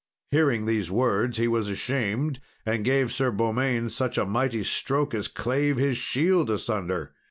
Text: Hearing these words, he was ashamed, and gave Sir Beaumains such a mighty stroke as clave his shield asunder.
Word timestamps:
Hearing 0.31 0.65
these 0.65 0.89
words, 0.89 1.37
he 1.37 1.47
was 1.47 1.69
ashamed, 1.69 2.39
and 2.65 2.83
gave 2.83 3.13
Sir 3.13 3.29
Beaumains 3.31 3.95
such 3.95 4.17
a 4.17 4.25
mighty 4.25 4.63
stroke 4.63 5.13
as 5.13 5.27
clave 5.27 5.77
his 5.77 5.95
shield 5.95 6.49
asunder. 6.49 7.13